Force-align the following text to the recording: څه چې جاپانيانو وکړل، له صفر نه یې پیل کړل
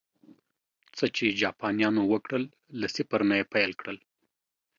څه 0.97 1.05
چې 1.15 1.37
جاپانيانو 1.41 2.03
وکړل، 2.13 2.43
له 2.79 2.87
صفر 2.95 3.21
نه 3.29 3.35
یې 3.39 3.45
پیل 3.53 3.71
کړل 3.79 3.97